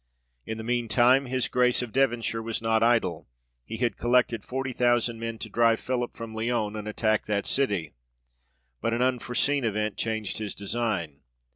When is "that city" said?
7.27-7.93